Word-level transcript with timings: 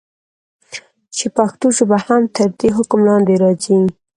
چې 1.15 1.25
پښتو 1.37 1.65
ژبه 1.77 1.97
هم 2.05 2.21
تر 2.35 2.49
دي 2.59 2.69
حکم 2.77 2.99
لاندي 3.07 3.35
راځي. 3.43 3.77